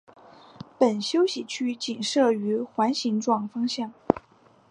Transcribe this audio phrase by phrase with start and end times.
[0.79, 3.93] 本休息区仅设于环状线方向。